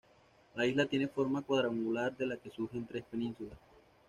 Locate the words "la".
0.55-0.65, 2.25-2.35